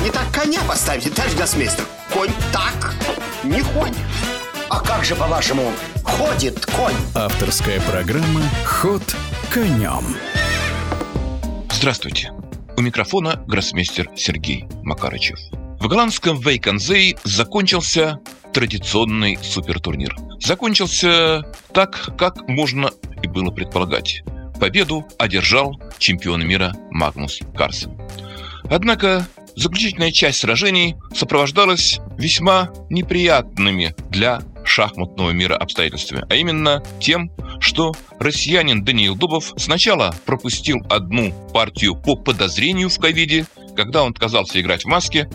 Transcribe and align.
Вы 0.00 0.06
не 0.06 0.12
так 0.12 0.32
коня 0.32 0.62
поставите, 0.66 1.10
товарищ 1.10 1.34
гроссмейстер. 1.34 1.84
Конь 2.14 2.30
так 2.54 2.94
не 3.44 3.60
ходит. 3.60 3.98
А 4.70 4.80
как 4.80 5.04
же, 5.04 5.14
по-вашему, 5.14 5.70
ходит 6.02 6.64
конь? 6.64 6.94
Авторская 7.14 7.82
программа 7.82 8.40
«Ход 8.64 9.02
конем». 9.52 10.16
Здравствуйте. 11.70 12.32
У 12.78 12.80
микрофона 12.80 13.44
гроссмейстер 13.46 14.08
Сергей 14.16 14.64
Макарычев. 14.82 15.38
В 15.78 15.86
голландском 15.86 16.40
Вейконзее 16.40 17.18
закончился 17.24 18.20
традиционный 18.54 19.38
супертурнир. 19.42 20.16
Закончился 20.42 21.44
так, 21.74 22.16
как 22.16 22.48
можно 22.48 22.90
и 23.22 23.28
было 23.28 23.50
предполагать. 23.50 24.22
Победу 24.58 25.06
одержал 25.18 25.78
чемпион 25.98 26.46
мира 26.46 26.72
Магнус 26.90 27.40
Карсен. 27.54 28.00
Однако 28.70 29.26
заключительная 29.60 30.10
часть 30.10 30.40
сражений 30.40 30.96
сопровождалась 31.14 32.00
весьма 32.16 32.70
неприятными 32.88 33.94
для 34.08 34.40
шахматного 34.64 35.30
мира 35.30 35.56
обстоятельствами, 35.56 36.24
а 36.30 36.34
именно 36.34 36.82
тем, 37.00 37.30
что 37.60 37.92
россиянин 38.18 38.84
Даниил 38.84 39.16
Дубов 39.16 39.52
сначала 39.56 40.14
пропустил 40.24 40.78
одну 40.88 41.32
партию 41.52 41.94
по 41.94 42.16
подозрению 42.16 42.88
в 42.88 42.98
ковиде, 42.98 43.46
когда 43.76 44.02
он 44.02 44.12
отказался 44.12 44.60
играть 44.60 44.84
в 44.84 44.88
маске. 44.88 45.28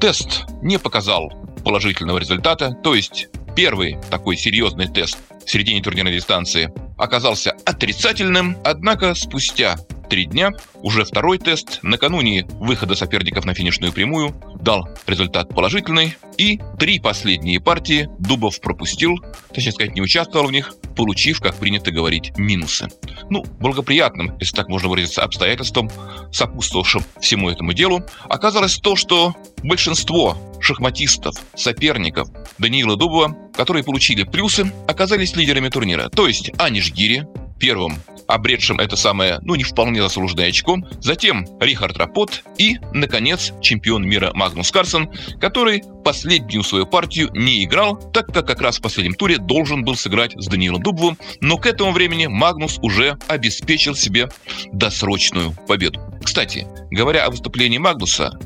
Тест 0.00 0.44
не 0.62 0.78
показал 0.78 1.30
положительного 1.64 2.18
результата, 2.18 2.72
то 2.82 2.94
есть 2.94 3.28
первый 3.54 3.98
такой 4.10 4.36
серьезный 4.36 4.88
тест 4.88 5.18
в 5.44 5.50
середине 5.50 5.82
турнирной 5.82 6.14
дистанции 6.14 6.72
оказался 6.96 7.54
отрицательным, 7.64 8.56
однако 8.64 9.14
спустя 9.14 9.76
три 10.08 10.24
дня 10.24 10.50
уже 10.74 11.04
второй 11.04 11.38
тест 11.38 11.80
накануне 11.82 12.44
выхода 12.54 12.94
соперников 12.94 13.44
на 13.44 13.54
финишную 13.54 13.92
прямую 13.92 14.34
дал 14.60 14.88
результат 15.06 15.48
положительный, 15.50 16.16
и 16.36 16.60
три 16.78 16.98
последние 16.98 17.60
партии 17.60 18.08
Дубов 18.18 18.60
пропустил, 18.60 19.16
точнее 19.52 19.72
сказать, 19.72 19.94
не 19.94 20.00
участвовал 20.00 20.46
в 20.46 20.52
них, 20.52 20.74
получив, 20.96 21.40
как 21.40 21.56
принято 21.56 21.90
говорить, 21.90 22.32
минусы. 22.36 22.88
Ну, 23.30 23.44
благоприятным, 23.60 24.36
если 24.40 24.56
так 24.56 24.68
можно 24.68 24.88
выразиться, 24.88 25.22
обстоятельством, 25.22 25.90
сопутствовавшим 26.32 27.04
всему 27.20 27.50
этому 27.50 27.72
делу, 27.72 28.02
оказалось 28.28 28.78
то, 28.78 28.96
что 28.96 29.34
большинство 29.62 30.36
шахматистов, 30.60 31.34
соперников 31.54 32.28
Даниила 32.58 32.96
Дубова, 32.96 33.36
которые 33.54 33.84
получили 33.84 34.24
плюсы, 34.24 34.72
оказались 34.86 35.36
лидерами 35.36 35.68
турнира. 35.68 36.08
То 36.08 36.26
есть 36.26 36.50
Аниш 36.58 36.92
Гири, 36.92 37.26
первым 37.58 37.98
обретшим 38.28 38.78
это 38.78 38.96
самое, 38.96 39.40
ну, 39.42 39.54
не 39.56 39.64
вполне 39.64 40.02
заслуженное 40.02 40.48
очко. 40.48 40.76
Затем 41.00 41.46
Рихард 41.58 41.96
Рапот 41.96 42.44
и, 42.58 42.76
наконец, 42.92 43.52
чемпион 43.60 44.06
мира 44.06 44.30
Магнус 44.34 44.70
Карсон, 44.70 45.10
который 45.40 45.82
последнюю 46.04 46.62
свою 46.62 46.86
партию 46.86 47.30
не 47.32 47.64
играл, 47.64 47.96
так 48.12 48.26
как 48.26 48.46
как 48.46 48.60
раз 48.60 48.78
в 48.78 48.82
последнем 48.82 49.14
туре 49.14 49.38
должен 49.38 49.82
был 49.82 49.96
сыграть 49.96 50.32
с 50.36 50.46
Даниилом 50.46 50.82
Дубовым, 50.82 51.18
но 51.40 51.56
к 51.56 51.66
этому 51.66 51.92
времени 51.92 52.26
Магнус 52.26 52.78
уже 52.82 53.18
обеспечил 53.26 53.94
себе 53.94 54.28
досрочную 54.72 55.54
победу. 55.66 56.00
Кстати, 56.22 56.66
говоря 56.90 57.24
о 57.24 57.30
выступлении 57.30 57.78
Магнуса, 57.78 58.38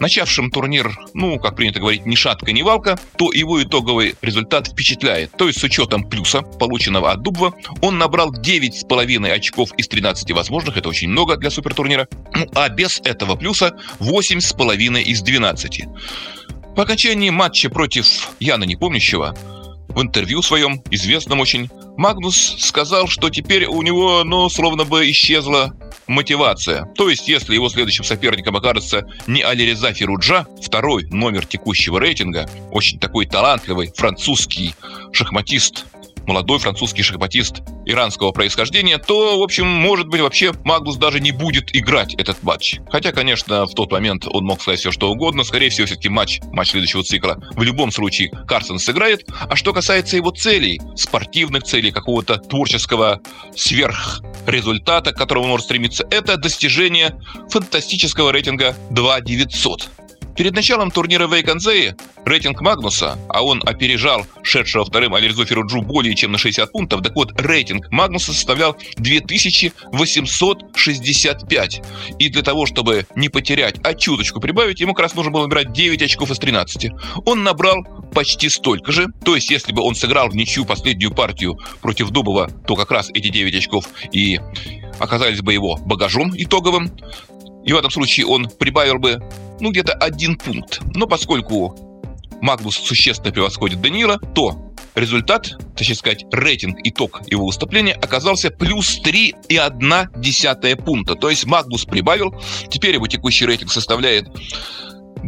начавшим 0.00 0.50
турнир, 0.50 0.98
ну, 1.14 1.38
как 1.38 1.56
принято 1.56 1.78
говорить, 1.78 2.06
ни 2.06 2.14
шатка, 2.14 2.52
ни 2.52 2.62
валка, 2.62 2.98
то 3.16 3.32
его 3.32 3.62
итоговый 3.62 4.16
результат 4.22 4.68
впечатляет. 4.68 5.30
То 5.36 5.46
есть 5.46 5.60
с 5.60 5.64
учетом 5.64 6.08
плюса, 6.08 6.42
полученного 6.42 7.12
от 7.12 7.22
Дубова, 7.22 7.54
он 7.80 7.98
набрал 7.98 8.32
9,5 8.32 9.30
очков 9.30 9.72
из 9.76 9.88
13 9.88 10.32
возможных, 10.32 10.76
это 10.76 10.88
очень 10.88 11.08
много 11.08 11.36
для 11.36 11.50
супертурнира, 11.50 12.08
ну, 12.34 12.46
а 12.54 12.68
без 12.68 13.00
этого 13.04 13.36
плюса 13.36 13.76
8,5 14.00 15.02
из 15.02 15.22
12. 15.22 15.82
По 16.74 16.82
окончании 16.82 17.30
матча 17.30 17.68
против 17.68 18.30
Яна 18.40 18.64
Непомнящего 18.64 19.36
в 19.90 20.00
интервью 20.00 20.42
своем, 20.42 20.82
известном 20.90 21.40
очень, 21.40 21.68
Магнус 21.96 22.56
сказал, 22.58 23.08
что 23.08 23.30
теперь 23.30 23.66
у 23.66 23.82
него, 23.82 24.24
ну, 24.24 24.48
словно 24.48 24.84
бы 24.84 25.10
исчезла 25.10 25.74
мотивация. 26.06 26.86
То 26.96 27.08
есть, 27.08 27.28
если 27.28 27.54
его 27.54 27.68
следующим 27.68 28.04
соперником 28.04 28.56
окажется 28.56 29.06
не 29.26 29.42
Алиреза 29.42 29.92
Фируджа, 29.92 30.46
второй 30.62 31.04
номер 31.06 31.46
текущего 31.46 31.98
рейтинга, 31.98 32.48
очень 32.70 32.98
такой 32.98 33.26
талантливый 33.26 33.92
французский 33.94 34.74
шахматист, 35.12 35.86
молодой 36.26 36.58
французский 36.58 37.02
шахматист 37.02 37.62
иранского 37.86 38.32
происхождения, 38.32 38.98
то, 38.98 39.38
в 39.38 39.42
общем, 39.42 39.66
может 39.66 40.08
быть, 40.08 40.20
вообще 40.20 40.52
Магнус 40.64 40.96
даже 40.96 41.20
не 41.20 41.32
будет 41.32 41.74
играть 41.74 42.14
этот 42.14 42.42
матч. 42.42 42.78
Хотя, 42.90 43.12
конечно, 43.12 43.66
в 43.66 43.74
тот 43.74 43.90
момент 43.92 44.26
он 44.26 44.44
мог 44.44 44.60
сказать 44.60 44.80
все, 44.80 44.92
что 44.92 45.10
угодно. 45.10 45.44
Скорее 45.44 45.70
всего, 45.70 45.86
все-таки 45.86 46.08
матч, 46.08 46.40
матч 46.52 46.70
следующего 46.70 47.02
цикла 47.02 47.42
в 47.52 47.62
любом 47.62 47.90
случае 47.90 48.30
Карсон 48.46 48.78
сыграет. 48.78 49.26
А 49.48 49.56
что 49.56 49.72
касается 49.72 50.16
его 50.16 50.30
целей, 50.30 50.80
спортивных 50.96 51.64
целей, 51.64 51.90
какого-то 51.90 52.36
творческого 52.36 53.20
сверх 53.56 54.22
результата, 54.46 55.12
к 55.12 55.16
которому 55.16 55.44
он 55.44 55.50
может 55.50 55.66
стремиться, 55.66 56.06
это 56.10 56.36
достижение 56.36 57.14
фантастического 57.50 58.30
рейтинга 58.30 58.76
2900. 58.90 59.88
Перед 60.40 60.54
началом 60.54 60.90
турнира 60.90 61.26
в 61.26 61.34
Эйконзее 61.34 61.96
рейтинг 62.24 62.62
Магнуса, 62.62 63.18
а 63.28 63.44
он 63.44 63.60
опережал 63.62 64.26
шедшего 64.42 64.86
вторым 64.86 65.12
Алирзу 65.12 65.44
Феруджу 65.44 65.82
более 65.82 66.14
чем 66.14 66.32
на 66.32 66.38
60 66.38 66.72
пунктов, 66.72 67.02
так 67.02 67.14
вот, 67.14 67.38
рейтинг 67.38 67.90
Магнуса 67.90 68.32
составлял 68.32 68.74
2865. 68.96 71.82
И 72.18 72.30
для 72.30 72.40
того, 72.40 72.64
чтобы 72.64 73.06
не 73.14 73.28
потерять, 73.28 73.76
а 73.84 73.92
чуточку 73.92 74.40
прибавить, 74.40 74.80
ему 74.80 74.94
как 74.94 75.02
раз 75.02 75.14
нужно 75.14 75.30
было 75.30 75.42
набирать 75.42 75.74
9 75.74 76.00
очков 76.00 76.30
из 76.30 76.38
13. 76.38 76.90
Он 77.26 77.42
набрал 77.42 77.84
почти 78.14 78.48
столько 78.48 78.92
же. 78.92 79.08
То 79.22 79.34
есть, 79.34 79.50
если 79.50 79.74
бы 79.74 79.82
он 79.82 79.94
сыграл 79.94 80.30
в 80.30 80.34
ничью 80.34 80.64
последнюю 80.64 81.14
партию 81.14 81.58
против 81.82 82.08
Дубова, 82.08 82.48
то 82.66 82.76
как 82.76 82.90
раз 82.90 83.10
эти 83.12 83.28
9 83.28 83.54
очков 83.56 83.90
и 84.10 84.40
оказались 84.98 85.42
бы 85.42 85.52
его 85.52 85.76
багажом 85.84 86.32
итоговым. 86.34 86.90
И 87.64 87.72
в 87.72 87.76
этом 87.76 87.90
случае 87.90 88.26
он 88.26 88.48
прибавил 88.48 88.98
бы, 88.98 89.22
ну, 89.60 89.70
где-то 89.70 89.92
один 89.92 90.36
пункт. 90.36 90.80
Но 90.94 91.06
поскольку 91.06 91.76
Магнус 92.40 92.76
существенно 92.76 93.32
превосходит 93.32 93.80
Данила, 93.80 94.18
то 94.34 94.72
результат, 94.94 95.52
точнее 95.76 95.94
сказать, 95.94 96.24
рейтинг, 96.32 96.78
итог 96.84 97.20
его 97.26 97.46
выступления 97.46 97.92
оказался 97.92 98.50
плюс 98.50 99.00
3,1 99.04 100.76
пункта. 100.82 101.14
То 101.14 101.30
есть 101.30 101.44
Магнус 101.46 101.84
прибавил, 101.84 102.34
теперь 102.70 102.94
его 102.94 103.06
текущий 103.06 103.46
рейтинг 103.46 103.70
составляет 103.70 104.28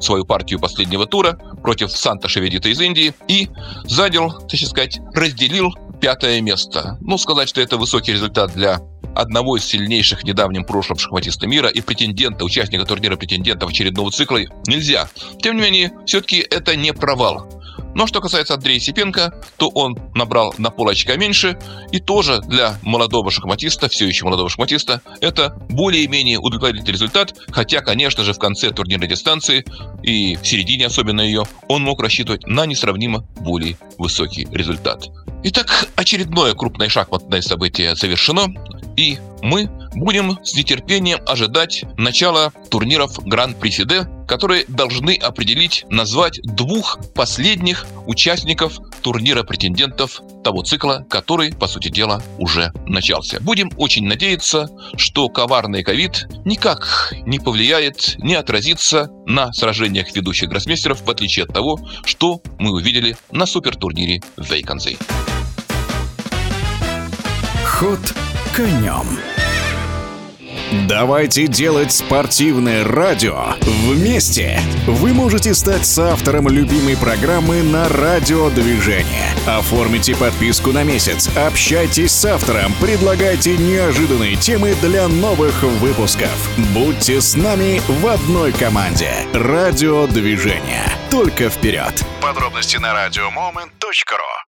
свою 0.00 0.24
партию 0.24 0.60
последнего 0.60 1.06
тура 1.06 1.38
против 1.62 1.90
Санта 1.90 2.28
Шеведита 2.28 2.68
из 2.68 2.80
Индии 2.80 3.12
и 3.26 3.48
занял, 3.84 4.30
так 4.46 4.60
сказать, 4.60 5.00
разделил 5.14 5.74
пятое 6.00 6.40
место. 6.40 6.96
Ну, 7.00 7.18
сказать, 7.18 7.48
что 7.48 7.60
это 7.60 7.76
высокий 7.76 8.12
результат 8.12 8.52
для 8.54 8.80
одного 9.14 9.56
из 9.56 9.64
сильнейших 9.64 10.20
в 10.20 10.24
недавнем 10.24 10.64
прошлом 10.64 10.98
шахматиста 10.98 11.46
мира 11.46 11.68
и 11.68 11.80
претендента, 11.80 12.44
участника 12.44 12.84
турнира 12.84 13.16
претендентов 13.16 13.70
очередного 13.70 14.12
цикла 14.12 14.38
нельзя. 14.66 15.08
Тем 15.42 15.56
не 15.56 15.62
менее, 15.62 15.92
все-таки 16.06 16.38
это 16.38 16.76
не 16.76 16.92
провал. 16.92 17.48
Но 17.94 18.06
что 18.06 18.20
касается 18.20 18.54
Андрея 18.54 18.78
Сипенко, 18.78 19.34
то 19.56 19.68
он 19.68 19.98
набрал 20.14 20.54
на 20.58 20.70
пол 20.70 20.88
очка 20.88 21.16
меньше, 21.16 21.58
и 21.90 22.00
тоже 22.00 22.40
для 22.40 22.76
молодого 22.82 23.30
шахматиста, 23.30 23.88
все 23.88 24.06
еще 24.06 24.24
молодого 24.24 24.48
шахматиста, 24.48 25.00
это 25.20 25.56
более-менее 25.68 26.38
удовлетворительный 26.38 26.92
результат, 26.92 27.34
хотя, 27.50 27.80
конечно 27.80 28.24
же, 28.24 28.32
в 28.32 28.38
конце 28.38 28.70
турнирной 28.70 29.08
дистанции 29.08 29.64
и 30.02 30.36
в 30.36 30.46
середине 30.46 30.86
особенно 30.86 31.20
ее, 31.20 31.44
он 31.68 31.82
мог 31.82 32.00
рассчитывать 32.00 32.46
на 32.46 32.66
несравнимо 32.66 33.26
более 33.40 33.76
высокий 33.98 34.46
результат. 34.52 35.08
Итак, 35.44 35.88
очередное 35.96 36.54
крупное 36.54 36.88
шахматное 36.88 37.42
событие 37.42 37.94
завершено, 37.94 38.48
и 38.96 39.18
мы 39.42 39.70
будем 39.94 40.38
с 40.44 40.54
нетерпением 40.54 41.20
ожидать 41.26 41.84
начала 41.96 42.52
турниров 42.70 43.18
Гран-при 43.24 43.70
Фиде, 43.70 44.06
которые 44.26 44.64
должны 44.68 45.14
определить, 45.16 45.84
назвать 45.88 46.40
двух 46.42 46.98
последних 47.14 47.86
участников 48.06 48.78
турнира 49.02 49.42
претендентов 49.42 50.20
того 50.44 50.62
цикла, 50.62 51.06
который, 51.08 51.52
по 51.54 51.66
сути 51.66 51.88
дела, 51.88 52.22
уже 52.38 52.72
начался. 52.86 53.40
Будем 53.40 53.70
очень 53.76 54.06
надеяться, 54.06 54.68
что 54.96 55.28
коварный 55.28 55.82
ковид 55.82 56.26
никак 56.44 57.14
не 57.26 57.38
повлияет, 57.38 58.16
не 58.18 58.34
отразится 58.34 59.10
на 59.26 59.52
сражениях 59.52 60.14
ведущих 60.14 60.48
гроссмейстеров, 60.48 61.02
в 61.02 61.10
отличие 61.10 61.44
от 61.44 61.52
того, 61.52 61.78
что 62.04 62.42
мы 62.58 62.72
увидели 62.72 63.16
на 63.30 63.46
супертурнире 63.46 64.20
Вейконзей. 64.36 64.98
Ход 67.64 68.00
конем. 68.56 69.37
Давайте 70.86 71.46
делать 71.46 71.92
спортивное 71.92 72.84
радио 72.84 73.54
вместе. 73.86 74.60
Вы 74.86 75.14
можете 75.14 75.54
стать 75.54 75.86
соавтором 75.86 76.48
любимой 76.48 76.96
программы 76.96 77.62
на 77.62 77.88
радиодвижение. 77.88 79.32
Оформите 79.46 80.14
подписку 80.14 80.72
на 80.72 80.84
месяц, 80.84 81.34
общайтесь 81.36 82.12
с 82.12 82.24
автором, 82.26 82.72
предлагайте 82.80 83.56
неожиданные 83.56 84.36
темы 84.36 84.74
для 84.82 85.08
новых 85.08 85.62
выпусков. 85.62 86.50
Будьте 86.74 87.20
с 87.20 87.34
нами 87.34 87.80
в 87.88 88.06
одной 88.06 88.52
команде. 88.52 89.12
Радиодвижение. 89.32 90.84
Только 91.10 91.48
вперед. 91.48 92.04
Подробности 92.20 92.76
на 92.76 92.92
радиомомент.ру 92.92 94.38